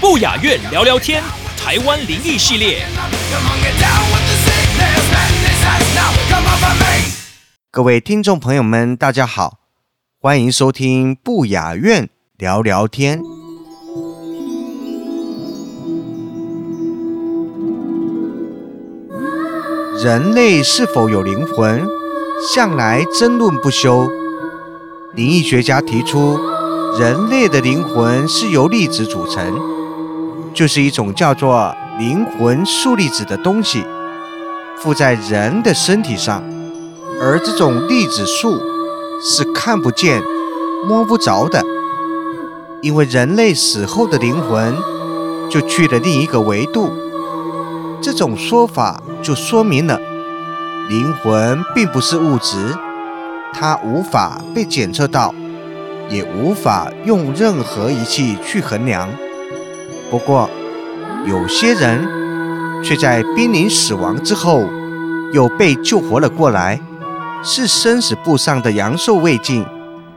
[0.00, 1.22] 不雅院聊聊天，
[1.58, 2.86] 台湾灵异系列。
[7.70, 9.58] 各位听众朋友们，大家好，
[10.18, 12.08] 欢迎收听不雅院
[12.38, 13.20] 聊聊天。
[20.02, 21.86] 人类是否有灵魂，
[22.54, 24.08] 向来争论不休。
[25.16, 26.38] 灵异学家提出，
[26.98, 29.58] 人类的灵魂是由粒子组成，
[30.52, 33.82] 就是一种叫做灵魂素粒子的东西，
[34.76, 36.44] 附在人的身体上。
[37.18, 38.60] 而这种粒子束
[39.22, 40.22] 是看不见、
[40.86, 41.64] 摸不着的，
[42.82, 44.76] 因为人类死后的灵魂
[45.48, 46.92] 就去了另一个维度。
[48.02, 49.98] 这种说法就说明了，
[50.90, 52.76] 灵魂并不是物质，
[53.58, 55.34] 它无法被检测到，
[56.10, 59.08] 也无法用任何仪器去衡量。
[60.10, 60.50] 不过，
[61.26, 62.06] 有些人
[62.84, 64.64] 却在濒临死亡之后，
[65.32, 66.78] 又被救活了过来。
[67.42, 69.64] 是生死簿上的阳寿未尽，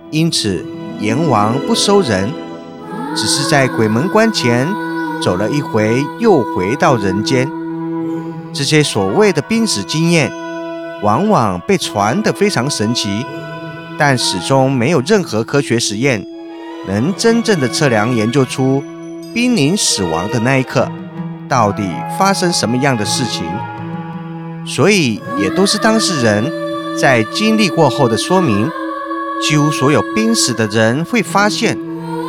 [0.09, 0.65] 因此
[0.99, 2.31] 阎王不收人，
[3.15, 4.67] 只是在鬼门关前
[5.21, 7.47] 走了一回，又回到人间。
[8.51, 10.31] 这些所谓的濒死经验，
[11.01, 13.25] 往往被传得非常神奇，
[13.97, 16.25] 但始终没有任何科学实验
[16.87, 18.83] 能真正的测量研究出
[19.33, 20.89] 濒临死亡的那一刻
[21.47, 21.83] 到底
[22.17, 23.43] 发生什么样的事情，
[24.65, 26.51] 所以也都是当事人。
[26.99, 28.69] 在经历过后的说明，
[29.41, 31.77] 几乎所有濒死的人会发现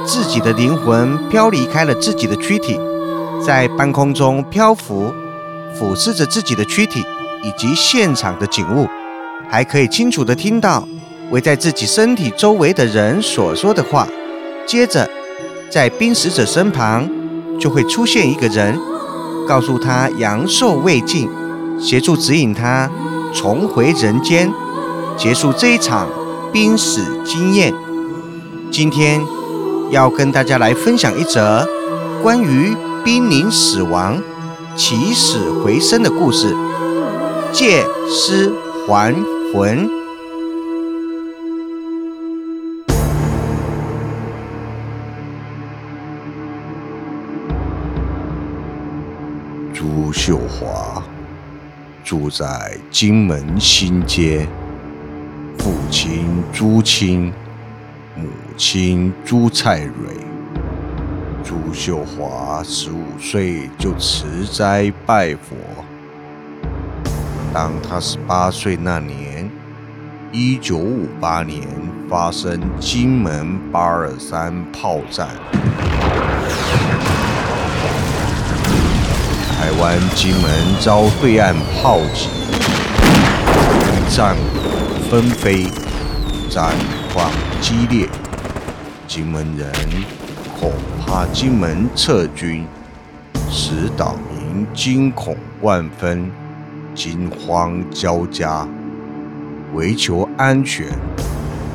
[0.06, 2.78] 自己的灵魂飘离开了自己的躯体，
[3.44, 5.12] 在半空中漂浮，
[5.76, 7.04] 俯视着自己的躯体
[7.42, 8.88] 以及现场的景物，
[9.48, 10.86] 还可以清楚地听到
[11.30, 14.06] 围在自己身体周围的人所说的话。
[14.66, 15.08] 接着，
[15.70, 17.08] 在濒死者身旁
[17.58, 18.78] 就会出现一个人，
[19.48, 21.28] 告诉他阳寿未尽，
[21.80, 22.90] 协助指引他。
[23.32, 24.52] 重回人间，
[25.16, 26.08] 结束这一场
[26.52, 27.72] 濒死经验。
[28.72, 29.20] 今天
[29.92, 31.64] 要跟大家来分享一则
[32.24, 34.20] 关于濒临死亡、
[34.76, 36.52] 起死回生的故事——
[37.52, 38.50] 借尸
[38.86, 39.14] 还
[39.52, 39.88] 魂。
[49.72, 51.02] 朱秀华。
[52.02, 54.44] 住在金门新街，
[55.56, 57.32] 父亲朱清，
[58.16, 59.92] 母亲朱蔡蕊。
[61.44, 65.54] 朱秀华十五岁就持斋拜佛。
[67.52, 69.50] 当他十八岁那年，
[70.30, 71.66] 一九五八年
[72.08, 75.26] 发生金门八二三炮战。
[79.58, 80.50] 台湾金门
[80.80, 81.52] 遭对岸
[81.82, 82.28] 炮击，
[84.08, 85.66] 战火纷飞，
[86.48, 86.72] 战
[87.12, 87.28] 况
[87.60, 88.08] 激烈。
[89.08, 89.68] 金门人
[90.60, 90.72] 恐
[91.04, 92.64] 怕金门撤军，
[93.50, 96.30] 使岛民惊恐万分，
[96.94, 98.66] 惊慌交加。
[99.74, 100.86] 为求安全，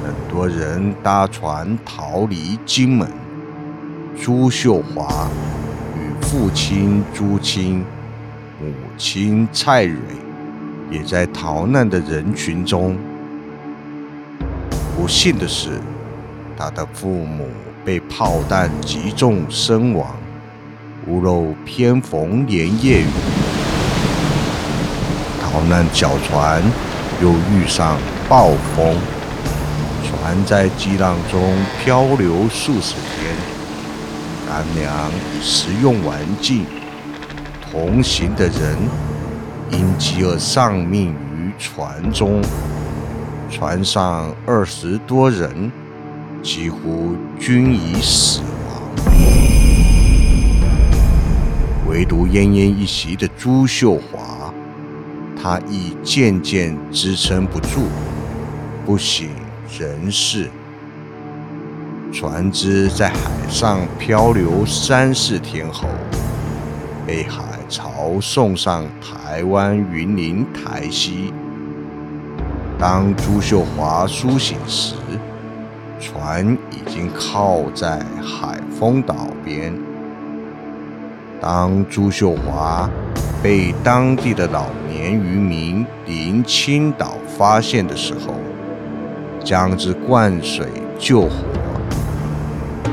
[0.03, 3.07] 很多人搭船逃离金门。
[4.21, 5.27] 朱秀华
[5.97, 6.15] 与。
[6.25, 7.85] 父亲朱清，
[8.59, 9.95] 母亲蔡蕊，
[10.89, 12.97] 也在逃难的人群中。
[14.97, 15.69] 不幸的是，
[16.57, 17.47] 他的父母
[17.85, 20.15] 被炮弹击中身亡，
[21.05, 23.44] 屋漏偏逢连夜雨。
[25.55, 26.61] 逃难小船
[27.21, 27.97] 又遇上
[28.27, 28.93] 暴风，
[30.03, 31.41] 船在激浪中
[31.81, 33.33] 漂流数十天。
[34.45, 35.09] 干粮、
[35.41, 36.65] 食用完尽，
[37.71, 38.77] 同行的人
[39.71, 42.41] 因饥饿丧命于船中。
[43.49, 45.71] 船上二十多人
[46.43, 49.07] 几乎均已死亡，
[51.87, 54.24] 唯独奄奄一息的朱秀华，
[55.45, 57.81] 他已渐渐支撑不住，
[58.83, 59.29] 不省
[59.77, 60.49] 人事。
[62.11, 65.87] 船只在海上漂流三四天后，
[67.05, 71.31] 被海潮送上台湾云林台西。
[72.79, 74.95] 当朱秀华苏醒时，
[75.99, 79.71] 船已经靠在海丰岛边。
[81.39, 82.89] 当朱秀华
[83.43, 84.65] 被当地的老
[84.95, 88.33] 年渔民林清岛发现的时候，
[89.43, 91.31] 将之灌水救活。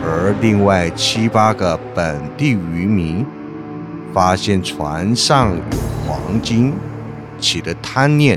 [0.04, 3.24] 而另外七八个本地渔民
[4.12, 5.62] 发现船上有
[6.04, 6.72] 黄金，
[7.38, 8.36] 起了贪念。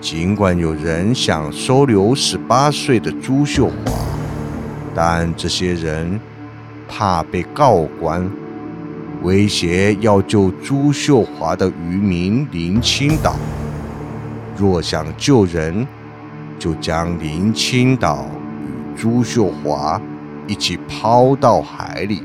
[0.00, 3.92] 尽管有人想收留十八岁的朱秀华，
[4.92, 6.18] 但这些人
[6.88, 8.28] 怕被告官
[9.22, 13.36] 威胁要救朱秀华的渔民林清岛。
[14.56, 15.86] 若想救人，
[16.58, 18.26] 就将林清岛
[18.60, 20.00] 与朱秀华。
[20.48, 22.20] 一起抛到海里。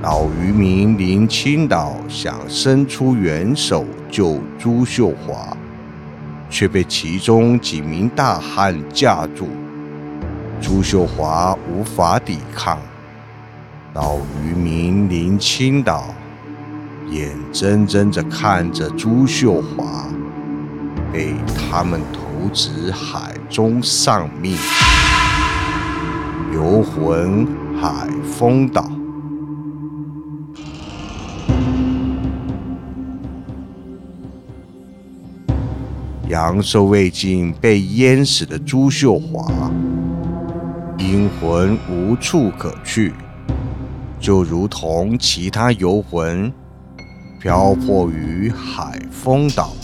[0.00, 5.54] 老渔民林清岛想伸出援手救朱秀华，
[6.48, 9.48] 却被其中几名大汉架住。
[10.62, 12.78] 朱秀华无法抵抗，
[13.94, 16.12] 老渔民林清岛
[17.12, 20.08] 眼睁睁地看着朱秀华
[21.12, 24.56] 被他们投掷海中丧命。
[26.52, 27.46] 游魂
[27.80, 28.90] 海丰岛，
[36.28, 39.70] 阳寿未尽被淹死的朱秀华，
[40.98, 43.12] 阴魂无处可去，
[44.24, 46.50] 就如同其他游魂
[47.42, 49.74] 漂泊于海丰岛。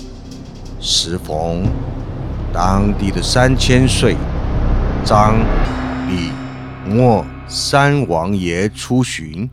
[0.80, 1.66] 时逢
[2.50, 4.16] 当地的三千岁
[5.04, 5.34] 张
[6.08, 6.30] 李。
[6.88, 9.50] 莫三王爷出巡，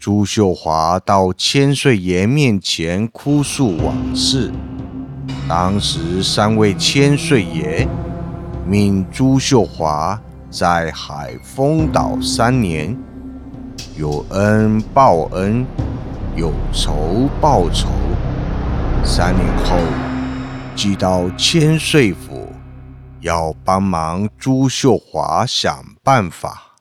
[0.00, 4.50] 朱秀华到千岁爷面前哭诉往事。
[5.48, 7.86] 当时三位千岁爷
[8.66, 12.98] 命朱秀华在海丰岛三年，
[13.98, 15.64] 有恩报恩，
[16.36, 17.88] 有仇报仇。
[19.02, 19.78] 三年后，
[20.74, 22.46] 寄到千岁府。
[23.22, 26.74] 要帮忙朱秀华想办法。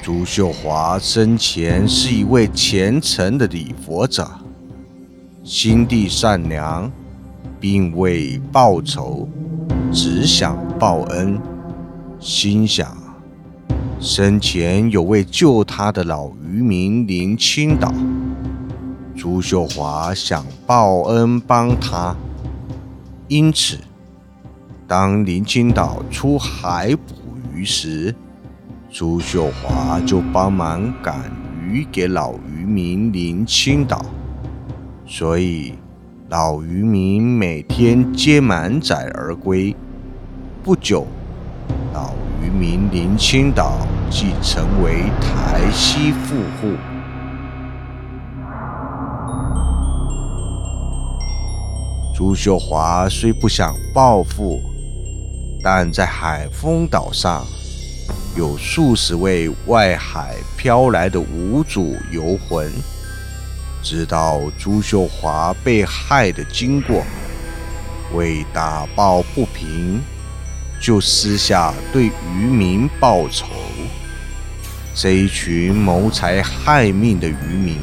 [0.00, 4.30] 朱秀华生前是一位虔诚的礼佛者，
[5.42, 6.90] 心地善良，
[7.60, 9.28] 并未报仇，
[9.92, 11.38] 只想报恩。
[12.20, 12.96] 心想，
[14.06, 17.90] 生前有位救他的老渔民林清岛，
[19.16, 22.14] 朱秀华想报恩帮他，
[23.28, 23.78] 因此。
[24.86, 27.14] 当林清岛出海捕
[27.54, 28.14] 鱼时，
[28.92, 31.32] 朱秀华就帮忙赶
[31.66, 34.04] 鱼给老渔民林清岛，
[35.06, 35.72] 所以
[36.28, 39.74] 老渔民每天皆满载而归。
[40.62, 41.06] 不久，
[41.94, 42.12] 老
[42.44, 43.78] 渔民林清岛
[44.10, 46.76] 即成为台西富户。
[52.14, 54.60] 朱秀华虽不想报复。
[55.62, 57.42] 但在海丰岛上，
[58.36, 62.70] 有数十位外海飘来的无主游魂，
[63.82, 67.02] 知道朱秀华被害的经过，
[68.14, 70.02] 为打抱不平，
[70.84, 73.46] 就私下对渔民报仇。
[74.94, 77.78] 这一群谋财害命的渔民，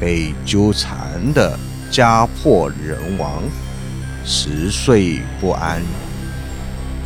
[0.00, 1.56] 被纠缠的
[1.92, 3.40] 家破人亡，
[4.24, 5.80] 十岁不安。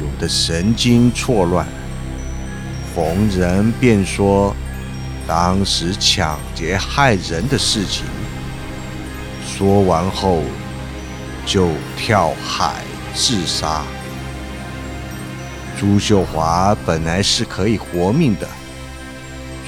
[0.01, 1.67] 有的神经错乱，
[2.95, 4.57] 逢人便说
[5.27, 8.07] 当时抢劫害人的事情，
[9.47, 10.43] 说完后
[11.45, 12.77] 就跳海
[13.15, 13.83] 自杀。
[15.79, 18.49] 朱秀华本来是可以活命的，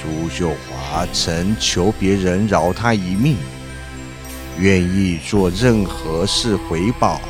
[0.01, 3.37] 朱秀华曾求别人饶他一命，
[4.57, 7.21] 愿意做任何事回报。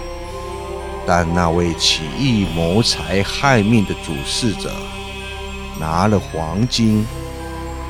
[1.06, 4.72] 但那位起义谋财害命的主事者
[5.78, 7.06] 拿了黄金，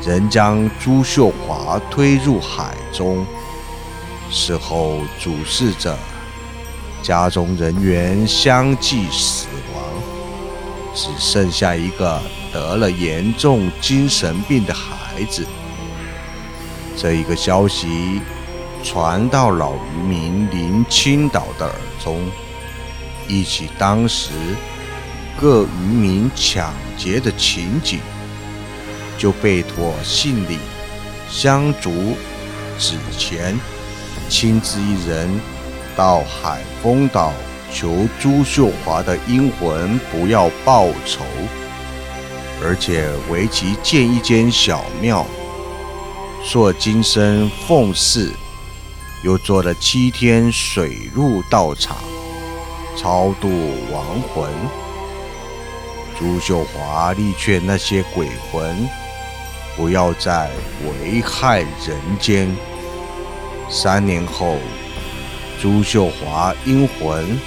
[0.04, 3.24] 仍将朱秀华推入海中。
[4.32, 5.96] 事后，主事者
[7.04, 9.69] 家中人员相继死亡，
[10.94, 15.46] 只剩下一个得了严重精神病的孩子。
[16.98, 18.22] 这一个消息
[18.84, 22.30] 传到老渔民林清岛的耳中，
[23.28, 24.32] 忆起当时
[25.40, 28.00] 各渔民抢劫的情景，
[29.18, 30.58] 就被托姓李、
[31.30, 32.18] 香烛、
[32.78, 33.58] 纸钱，
[34.28, 35.30] 亲自一人
[35.96, 37.32] 到海丰岛
[37.72, 41.24] 求朱秀华的阴魂不要报仇，
[42.64, 45.26] 而且为其建一间小庙，
[46.44, 48.34] 塑金身奉祀。
[49.22, 51.98] 又做了七天水陆道场，
[52.96, 53.50] 超度
[53.92, 54.50] 亡魂。
[56.18, 58.88] 朱秀华力劝那些鬼魂
[59.76, 60.50] 不要再
[60.86, 62.50] 危害人间。
[63.70, 64.58] 三年后，
[65.62, 67.38] 朱秀华阴魂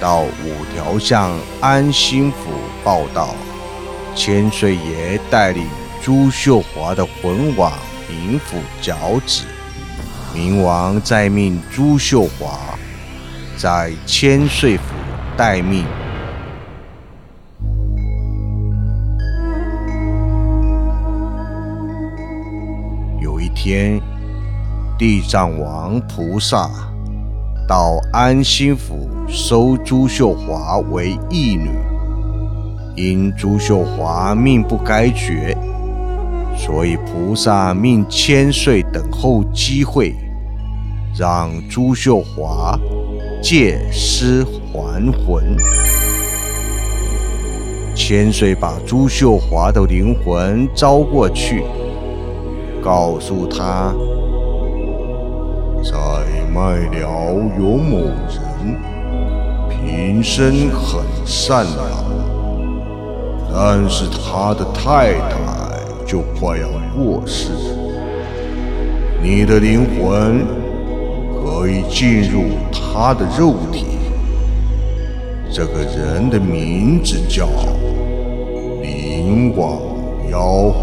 [0.00, 1.30] 到五条巷
[1.60, 2.50] 安心府
[2.82, 3.34] 报道，
[4.16, 5.66] 千岁爷带领
[6.00, 7.70] 朱秀华的魂往
[8.08, 9.44] 冥府脚趾。
[10.34, 12.78] 冥王再命朱秀华
[13.58, 14.84] 在千岁府
[15.36, 15.84] 待命。
[23.20, 24.00] 有一天，
[24.98, 26.70] 地藏王菩萨
[27.68, 31.70] 到安心府收朱秀华为义女，
[32.96, 35.56] 因朱秀华命不该绝。
[36.58, 40.16] 所以菩萨命千岁等候机会，
[41.16, 42.76] 让朱秀华
[43.40, 45.56] 借尸还魂。
[47.94, 51.62] 千岁把朱秀华的灵魂招过去，
[52.82, 53.94] 告诉他，
[55.84, 55.94] 在
[56.52, 58.74] 麦寮有某人，
[59.84, 62.04] 平生很善良，
[63.52, 65.60] 但是他的太太。
[66.06, 67.52] 就快要过世，
[69.22, 70.44] 你的灵魂
[71.36, 73.86] 可以进入他的肉体。
[75.52, 77.48] 这个人的名字叫
[78.82, 79.78] 林网
[80.32, 80.74] 妖，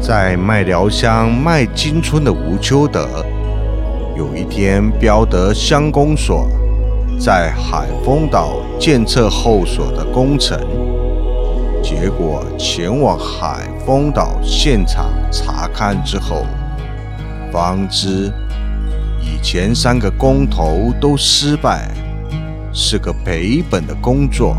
[0.00, 3.24] 在麦寮乡麦金村的吴秋德，
[4.18, 6.50] 有一天标得乡公所
[7.20, 10.58] 在海丰岛建设后所的工程。
[11.80, 16.44] 结果前往海丰岛现场查看之后，
[17.52, 18.32] 方知
[19.20, 21.88] 以前三个工头都失败，
[22.72, 24.56] 是个赔本的工作。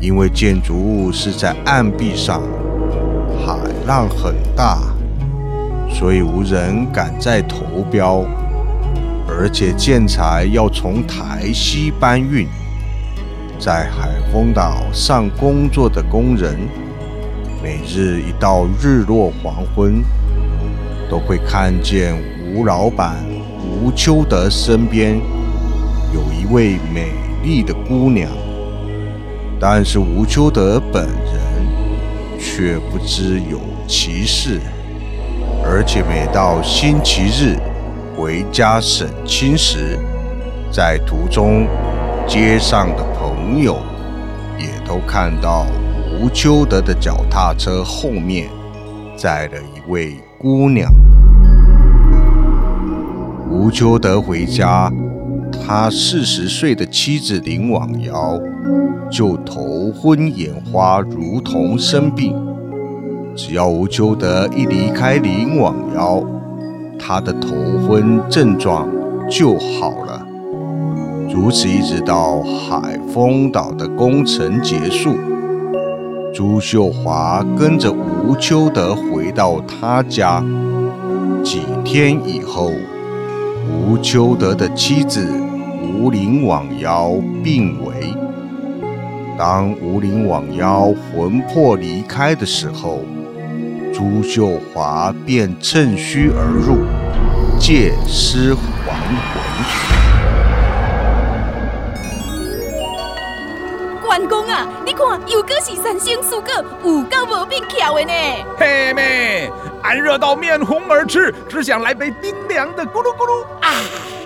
[0.00, 2.40] 因为建筑物是在岸壁上，
[3.44, 4.78] 海浪很大，
[5.90, 8.24] 所以无人敢再投标，
[9.26, 12.46] 而且建材要从台西搬运。
[13.58, 16.56] 在海丰岛上工作的工人，
[17.60, 20.00] 每日一到日落黄昏，
[21.10, 22.14] 都会看见
[22.54, 23.16] 吴老板
[23.60, 25.20] 吴秋德身边
[26.14, 27.10] 有一位美
[27.42, 28.30] 丽的姑娘，
[29.58, 34.60] 但是吴秋德本人却不知有其事，
[35.70, 37.58] 而且每到星期日
[38.16, 39.98] 回家省亲时，
[40.72, 41.66] 在途中
[42.26, 43.04] 街上的。
[43.48, 43.78] 朋友
[44.58, 45.66] 也都看到
[46.20, 48.48] 吴秋德的脚踏车后面
[49.16, 50.92] 载了一位姑娘。
[53.50, 54.92] 吴秋德回家，
[55.66, 58.38] 他四十岁的妻子林婉瑶
[59.10, 62.47] 就头昏眼花，如同生病。
[63.38, 66.20] 只要吴秋德一离开林网瑶，
[66.98, 67.54] 他的头
[67.86, 68.88] 昏症状
[69.30, 70.26] 就好了。
[71.32, 75.14] 如此一直到海丰岛的工程结束，
[76.34, 80.44] 朱秀华跟着吴秋德回到他家。
[81.44, 82.72] 几天以后，
[83.70, 85.24] 吴秋德的妻子
[85.80, 87.12] 吴林网妖
[87.44, 87.94] 病危。
[89.38, 93.02] 当吴林网妖魂魄离开的时候，
[93.98, 96.86] 朱秀华便趁虚而入，
[97.58, 100.07] 借尸还魂。
[104.88, 106.50] 你看又果是三星四果，
[106.82, 108.12] 有够无变巧的呢。
[108.56, 109.50] 嘿妹，
[109.82, 113.74] 俺热到面红耳赤，只想来杯冰凉的咕噜咕噜啊！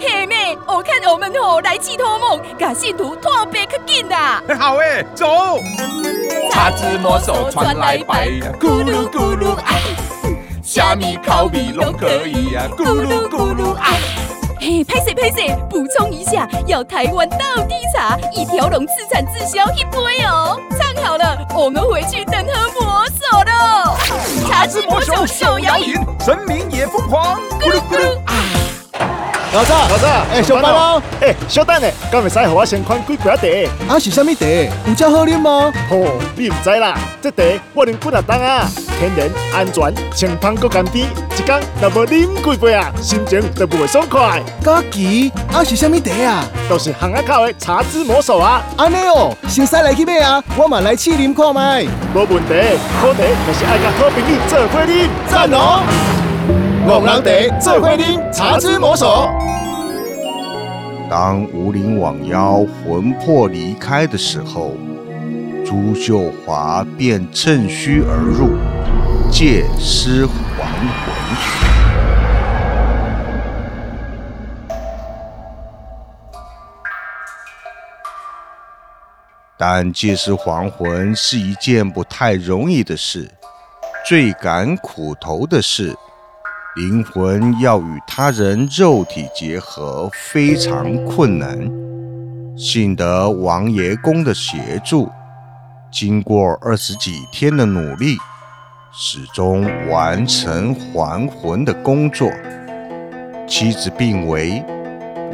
[0.00, 4.40] 嘿妹，我看我们吼来去托梦，把信徒托别可紧啦。
[4.56, 5.26] 好诶，走。
[6.52, 8.28] 叉子魔手传来白，
[8.60, 9.74] 咕噜咕噜啊，
[10.62, 13.98] 虾米烤米拢可以呀，咕噜咕噜爱。
[14.64, 17.36] 嘿，拍谁拍谁，补充一下，要台湾道
[17.68, 20.56] 地茶，一条龙自产自销一杯哦。
[20.78, 23.96] 唱好了，我们回去等喝魔手了。
[24.48, 28.71] 茶之魔手手摇饮，神明也疯狂，咕噜咕噜。
[29.54, 31.02] 老早，老早，哎，上班喽！
[31.20, 33.94] 哎，小等咧，敢会使互我先款几杯茶？
[33.94, 34.46] 啊，是啥物茶？
[34.86, 35.70] 有遮好啉吗？
[35.90, 37.42] 哦，你唔知啦，这茶
[37.74, 38.66] 我啉几啊冬啊，
[38.98, 41.06] 天然、安全、清芳搁甘甜，
[41.36, 44.42] 一工若无啉几杯啊，心情就不会爽快。
[44.64, 46.44] 枸杞，啊是啥物茶啊？
[46.70, 48.62] 都是巷仔口的茶之魔手啊！
[48.78, 51.84] 安尼哦，先使来去买啊，我嘛来试啉看卖。
[52.14, 52.54] 无问题，
[53.02, 55.82] 好茶就是爱甲好朋友做伙啉，赞哦！
[56.84, 59.28] 五人茶做伙啉，茶之魔手。
[61.08, 64.72] 当无灵网妖魂魄离开的时候，
[65.64, 68.58] 朱秀华便趁虚而入，
[69.30, 71.14] 借尸还魂。
[79.56, 83.30] 但借尸还魂是一件不太容易的事，
[84.04, 85.96] 最赶苦头的是。
[86.74, 91.70] 灵魂要与他人肉体结合非常困难，
[92.56, 95.10] 幸得王爷公的协助，
[95.90, 98.16] 经过二十几天的努力，
[98.90, 102.30] 始终完成还魂的工作。
[103.46, 104.64] 妻子病危，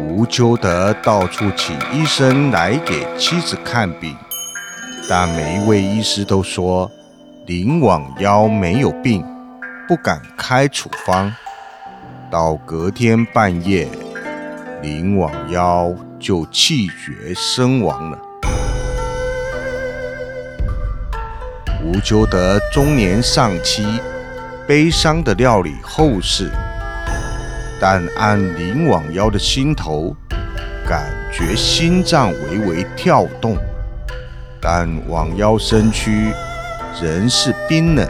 [0.08, 4.12] 吴秋德到处请医生来给妻子看病，
[5.08, 6.90] 但每一位医师都说
[7.46, 9.24] 灵网妖没有病。
[9.88, 11.34] 不敢开处方，
[12.30, 13.88] 到隔天半夜，
[14.82, 15.90] 林网妖
[16.20, 18.18] 就气绝身亡了。
[21.82, 23.98] 吴秋德中年丧妻，
[24.66, 26.50] 悲伤的料理后事，
[27.80, 30.14] 但按林网妖的心头，
[30.86, 33.56] 感觉心脏微微跳动，
[34.60, 36.30] 但网妖身躯
[37.00, 38.06] 仍是冰冷。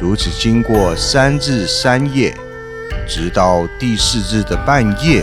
[0.00, 2.34] 如此经过三日三夜，
[3.06, 5.22] 直到第四日的半夜，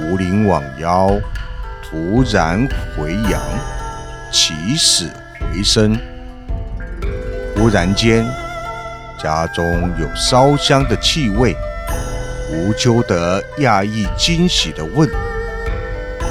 [0.00, 1.08] 无灵网妖
[1.84, 3.40] 突然回阳，
[4.32, 5.08] 起死
[5.38, 5.96] 回生。
[7.54, 8.26] 忽然间，
[9.22, 11.54] 家中有烧香的气味。
[12.52, 15.08] 吴秋德讶异惊喜地问：“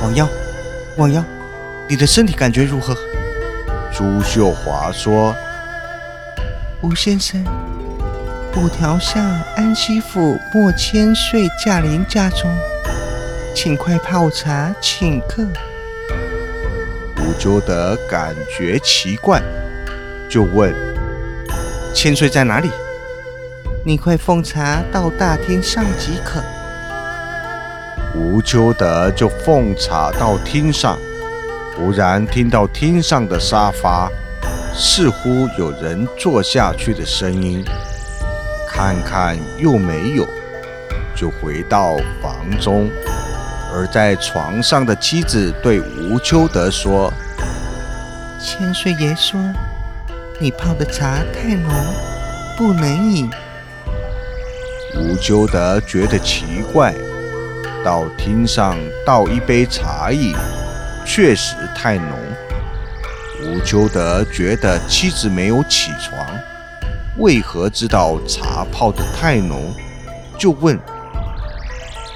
[0.04, 0.28] 网妖，
[0.98, 1.24] 网妖，
[1.88, 2.94] 你的身体感觉如何？”
[3.96, 5.34] 朱秀华说。
[6.86, 7.44] 吴先生，
[8.56, 9.20] 五条巷
[9.56, 12.48] 安西府莫千岁驾临家中，
[13.56, 15.44] 请快泡茶请客。
[17.18, 19.42] 吴秋德感觉奇怪，
[20.30, 20.72] 就问
[21.92, 22.70] ：“千岁在哪里？
[23.84, 26.40] 你快奉茶到大厅上即可。”
[28.14, 31.00] 吴秋德就奉茶到厅上，
[31.76, 34.08] 忽然听到厅上的沙发。
[34.78, 37.64] 似乎有人坐下去的声音，
[38.68, 40.28] 看看又没有，
[41.16, 42.90] 就回到房中。
[43.74, 47.12] 而在床上的妻子对吴秋德说
[48.38, 49.40] ：“千岁爷说，
[50.40, 51.72] 你泡的茶太浓，
[52.58, 53.30] 不能饮。”
[55.00, 56.94] 吴秋德觉得奇怪，
[57.82, 60.36] 到厅上倒一杯茶饮，
[61.06, 62.10] 确实太浓。
[63.44, 66.26] 吴秋德觉得妻子没有起床，
[67.18, 69.74] 为何知道茶泡得太浓？
[70.38, 70.80] 就问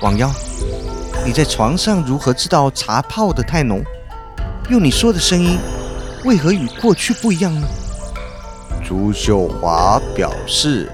[0.01, 0.31] 王幺
[1.25, 3.83] ：“你在床上如何知道茶泡得太浓？
[4.69, 5.59] 用你说的声音，
[6.23, 7.67] 为何与过去不一样呢？”
[8.83, 10.89] 朱秀华表示：“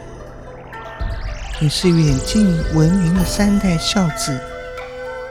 [1.62, 4.38] 你是远近闻名的三代孝子，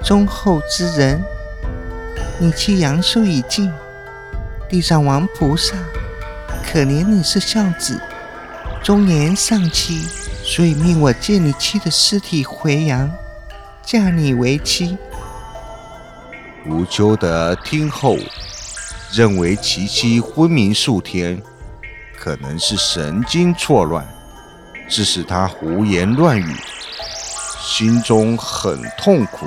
[0.02, 1.22] 忠厚之人。
[2.38, 3.70] 你妻阳寿已尽。”
[4.68, 5.76] 地上王菩萨
[6.64, 8.00] 可怜你是孝子，
[8.82, 10.06] 中年丧妻，
[10.42, 13.10] 所以命我借你妻的尸体回阳，
[13.84, 14.96] 嫁你为妻。
[16.66, 18.16] 吴秋德听后，
[19.12, 21.40] 认为其妻昏迷数天，
[22.18, 24.04] 可能是神经错乱，
[24.88, 26.56] 致使他胡言乱语，
[27.60, 29.46] 心中很痛苦。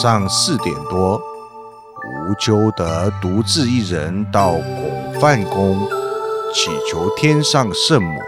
[0.00, 5.76] 上四点多，吴秋德独自一人到拱范宫，
[6.54, 8.20] 祈求天上圣母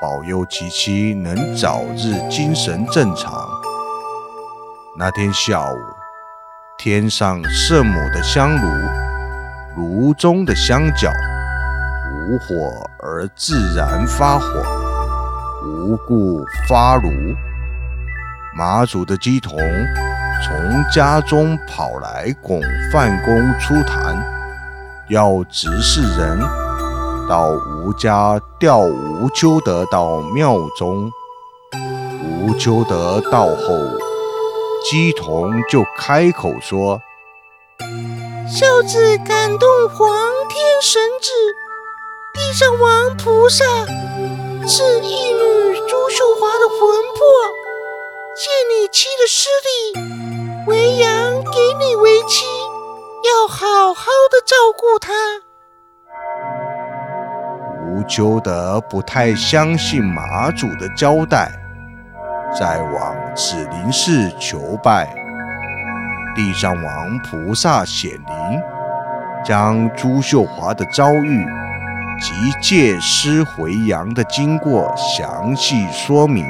[0.00, 3.46] 保佑其妻能早日精神正常。
[4.96, 5.76] 那天下午，
[6.78, 8.68] 天上圣母的香炉，
[9.76, 11.12] 炉中的香脚，
[12.14, 14.46] 无火而自然发火，
[15.66, 17.10] 无故发炉。
[18.56, 19.58] 马祖的鸡童
[20.44, 22.60] 从家中跑来拱
[22.92, 24.16] 范公出坛，
[25.08, 26.40] 要执事人
[27.28, 31.10] 到吴家调吴秋德到庙中。
[32.24, 33.98] 吴秋德到后，
[34.88, 37.00] 鸡童就开口说
[38.48, 40.08] ：“孝子感动皇
[40.48, 41.30] 天神旨，
[42.32, 43.64] 地上王菩萨
[44.66, 47.18] 赐一女朱秀华的魂魄。”
[48.38, 51.10] 借你妻的尸体为养，
[51.42, 52.46] 给你为妻，
[53.24, 55.12] 要好好的照顾她。
[57.84, 61.50] 吴秋德不太相信马祖的交代，
[62.56, 65.12] 再往紫林寺求拜，
[66.36, 68.62] 地藏王菩萨显灵，
[69.44, 71.44] 将朱秀华的遭遇
[72.20, 76.46] 及借尸回阳的经过详细说明。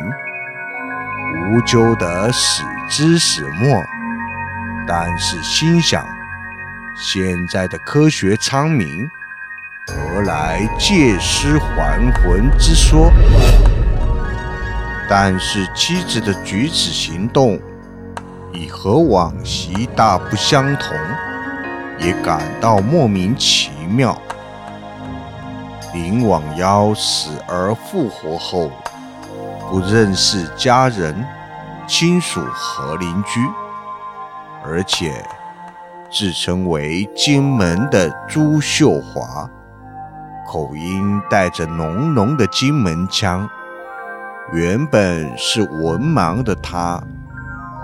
[1.37, 3.83] 无咎的始知始末，
[4.87, 6.05] 但是心想：
[6.97, 9.09] 现在的科学昌明，
[9.87, 13.13] 何来借尸还魂之说？
[15.09, 17.59] 但是妻子的举止行动
[18.53, 20.97] 已和往昔大不相同，
[21.99, 24.21] 也感到莫名其妙。
[25.95, 28.71] 林网妖死而复活后，
[29.71, 31.15] 不认识家人。
[31.91, 33.41] 亲属和邻居，
[34.63, 35.11] 而且
[36.11, 39.49] 自称为金门的朱秀华，
[40.47, 43.49] 口音带着浓浓的金门腔。
[44.53, 47.03] 原本是文盲的他，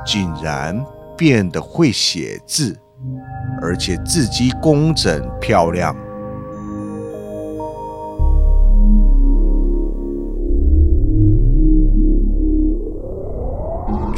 [0.05, 0.79] 竟然
[1.17, 2.79] 变得会写字，
[3.63, 5.97] 而且字迹工整漂亮。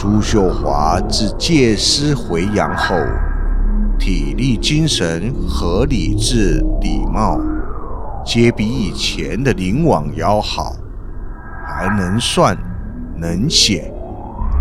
[0.08, 2.94] 朱秀华自借尸回阳后，
[3.98, 7.40] 体力、精神和理智、礼貌，
[8.24, 10.76] 皆比以前的林网要好，
[11.66, 12.56] 还能算，
[13.16, 13.92] 能写，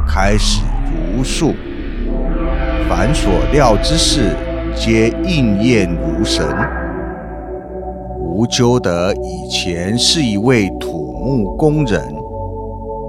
[0.07, 0.63] 开始
[1.15, 1.53] 如数，
[2.89, 4.35] 凡所料之事，
[4.75, 6.43] 皆应验如神。
[8.19, 12.14] 吴秋德以前是一位土木工人。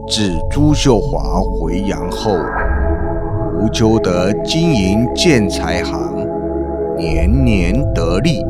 [0.09, 2.31] 自朱秀华回阳后，
[3.61, 6.25] 吴秋德经营建材行，
[6.97, 8.41] 年年得利，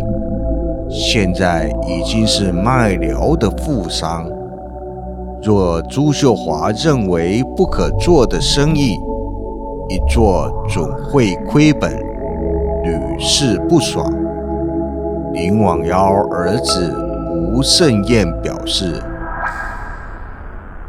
[0.90, 4.26] 现在已经是卖寮的富商。
[5.42, 8.98] 若朱秀华认为不可做的生意，
[9.88, 11.90] 一做准会亏本，
[12.84, 14.12] 屡试不爽。
[15.32, 16.94] 林网妖儿子
[17.50, 19.02] 吴胜彦表示。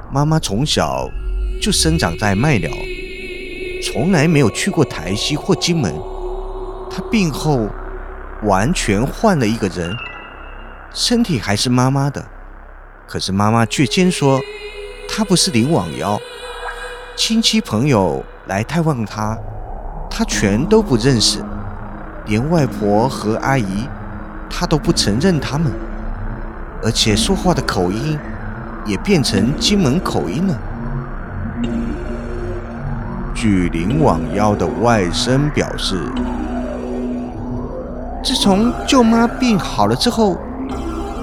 [0.10, 1.10] 妈妈从小
[1.62, 2.72] 就生长在麦寮，
[3.84, 5.94] 从来没有去过台西或金门。
[6.90, 7.68] 她病后
[8.44, 9.94] 完全换了一个人，
[10.94, 12.26] 身体还是妈妈的，
[13.06, 14.40] 可是妈妈却坚说
[15.10, 16.18] 她不是林网妖。
[17.18, 19.38] 亲戚朋友来探望她，
[20.10, 21.44] 她全都不认识，
[22.28, 23.86] 连外婆和阿姨，
[24.50, 25.70] 她都不承认他们，
[26.82, 28.18] 而且说话的口音。
[28.88, 30.58] 也变成金门口音了。
[33.36, 36.10] 据林网妖的外甥表示，
[38.24, 40.38] 自从舅妈病好了之后，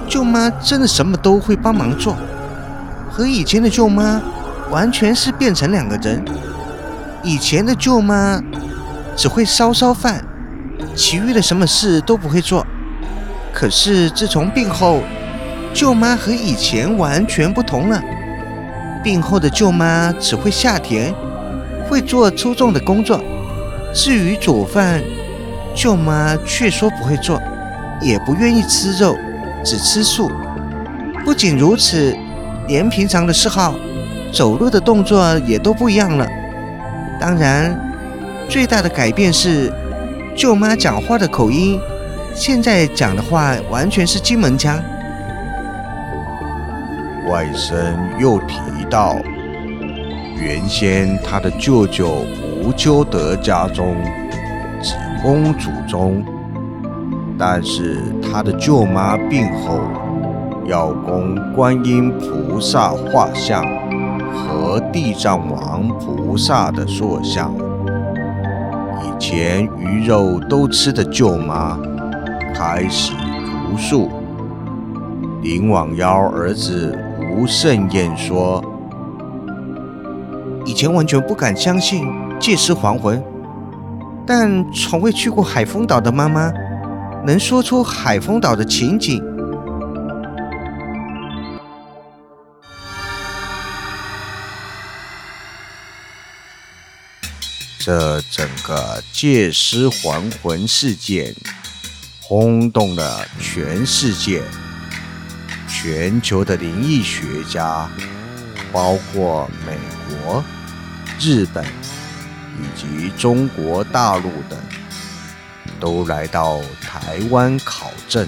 [0.07, 2.15] 舅妈真的什么都会帮忙做，
[3.11, 4.21] 和以前的舅妈
[4.71, 6.23] 完全是变成两个人。
[7.21, 8.39] 以前的舅妈
[9.15, 10.23] 只会烧烧饭，
[10.95, 12.65] 其余的什么事都不会做。
[13.51, 15.01] 可是自从病后，
[15.75, 18.01] 舅妈和以前完全不同了。
[19.03, 21.13] 病后的舅妈只会下田，
[21.89, 23.21] 会做粗重的工作。
[23.93, 25.03] 至于煮饭，
[25.75, 27.41] 舅妈却说不会做，
[27.99, 29.17] 也不愿意吃肉，
[29.65, 30.31] 只吃素。
[31.25, 32.15] 不仅如此，
[32.69, 33.75] 连平常的嗜好、
[34.31, 36.25] 走路的动作也都不一样了。
[37.19, 37.77] 当然，
[38.47, 39.73] 最大的改变是，
[40.37, 41.77] 舅妈讲话的口音，
[42.33, 44.81] 现在讲的话完全是金门腔。
[47.27, 48.59] 外甥又提
[48.89, 49.15] 到，
[50.37, 52.23] 原先他的舅舅
[52.61, 53.95] 吴秋德家中
[54.81, 56.23] 只供祖宗，
[57.37, 59.79] 但是他的舅妈病后
[60.65, 63.65] 要供观音菩萨画像
[64.31, 67.51] 和地藏王菩萨的塑像，
[69.01, 71.79] 以前鱼肉都吃的舅妈
[72.53, 73.13] 开始
[73.67, 74.11] 茹素。
[75.41, 76.97] 林网妖儿子
[77.35, 78.63] 吴胜彦说
[80.65, 82.07] ：“以前完全不敢相信
[82.39, 83.21] 借尸还魂，
[84.25, 86.49] 但从未去过海丰岛的妈妈
[87.25, 89.21] 能说出海丰岛的情景。”
[97.77, 101.35] 这整个借尸还魂事件
[102.21, 104.41] 轰动了全世界，
[105.77, 107.87] 全球的灵异学家，
[108.71, 110.41] 包括美国、
[111.19, 114.57] 日本以及中国大陆等，
[115.77, 118.25] 都来到台湾考证。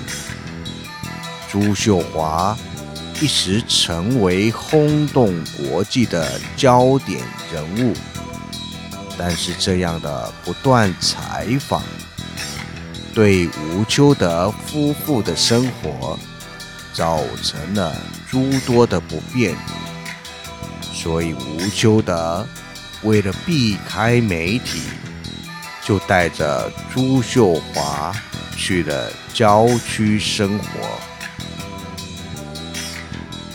[1.49, 2.55] 朱秀华
[3.21, 7.93] 一时成为轰动国际的焦点人物。
[9.17, 11.81] 但是这样的不断采访，
[13.15, 16.19] 对吴秋德夫妇的生活
[16.97, 17.95] 造成了
[18.27, 19.55] 诸多的不便，
[20.91, 22.43] 所以吴秋德
[23.03, 24.81] 为了避开媒体，
[25.85, 28.11] 就带着朱秀华
[28.55, 30.65] 去了郊区生活。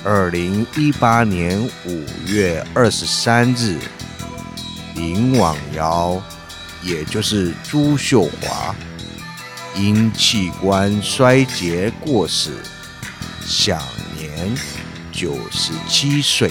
[0.04, 3.76] 二零一八年五月二十三日。
[4.94, 6.22] 林网瑶，
[6.80, 8.72] 也就是朱秀华，
[9.74, 12.52] 因器官衰竭过世，
[13.46, 13.82] 享
[14.16, 14.54] 年
[15.10, 16.50] 九十七岁。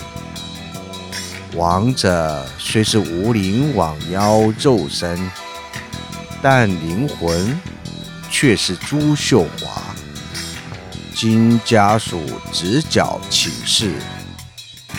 [1.55, 5.19] 亡者虽是无灵网妖肉身，
[6.41, 7.59] 但灵魂
[8.29, 9.81] 却是朱秀华。
[11.15, 13.93] 经家属直角请示。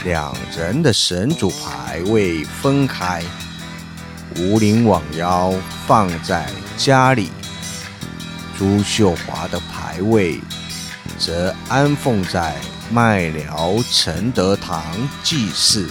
[0.04, 3.22] 两人的神主牌位分开，
[4.36, 5.54] 无灵网妖
[5.86, 7.30] 放在家里，
[8.58, 10.40] 朱秀华的牌位
[11.24, 12.56] 则安奉在
[12.90, 14.82] 麦寮承德堂
[15.22, 15.88] 祭祀。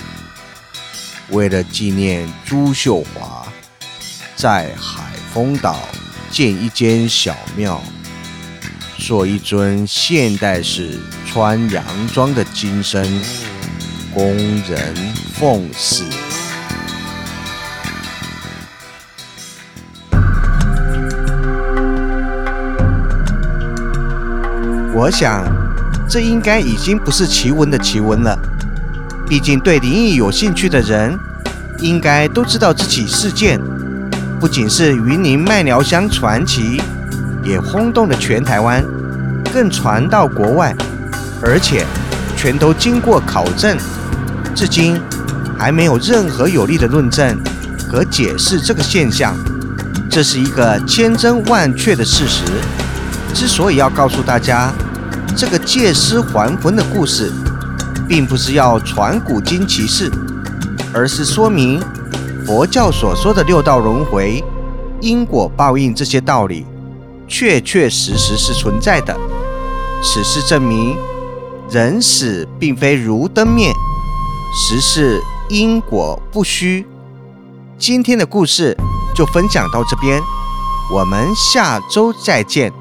[1.30, 3.48] 为了纪念朱秀华，
[4.36, 5.80] 在海丰岛
[6.30, 7.82] 建一间小庙，
[8.98, 13.24] 做一尊现代式穿洋装的金身。
[14.14, 14.94] 供人
[15.34, 16.31] 奉祀。
[25.02, 25.44] 我想，
[26.08, 28.38] 这应该已经不是奇闻的奇闻了。
[29.28, 31.18] 毕竟，对灵异有兴趣的人，
[31.80, 33.60] 应该都知道这起事件
[34.40, 36.80] 不仅是云林麦寮乡传奇，
[37.44, 38.86] 也轰动了全台湾，
[39.52, 40.76] 更传到国外，
[41.42, 41.84] 而且
[42.38, 43.76] 全都经过考证。
[44.54, 45.02] 至今
[45.58, 47.36] 还没有任何有力的论证
[47.90, 49.36] 和解释这个现象，
[50.08, 52.44] 这是一个千真万确的事实。
[53.34, 54.72] 之所以要告诉大家
[55.36, 57.32] 这个借尸还魂的故事，
[58.08, 60.12] 并不是要传古今奇事，
[60.94, 61.82] 而是说明
[62.46, 64.44] 佛教所说的六道轮回、
[65.00, 66.66] 因果报应这些道理，
[67.28, 69.18] 确确实实是存在的。
[70.04, 70.96] 此事证明，
[71.70, 73.72] 人死并非如灯灭。
[74.54, 76.86] 实是因果不虚，
[77.78, 78.78] 今天的故事
[79.16, 80.20] 就分享到这边，
[80.94, 82.81] 我们下周再见。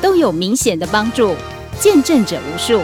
[0.00, 1.34] 都有明显的帮助，
[1.78, 2.82] 见证者无数。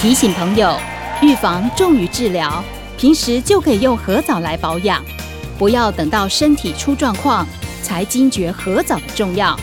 [0.00, 0.76] 提醒朋友，
[1.20, 2.62] 预防重于治疗，
[2.98, 5.02] 平时就可以用合藻来保养，
[5.58, 7.46] 不要等到身体出状况
[7.82, 9.58] 才惊觉合藻的重要。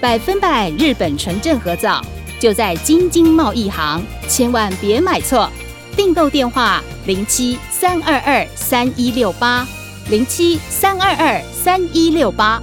[0.00, 2.04] 百分百日本纯正合藻，
[2.40, 5.50] 就在京津贸易行，千万别买错。
[5.96, 9.66] 订购电话零七三二二三一六八
[10.08, 12.62] 零七三二二三一六八。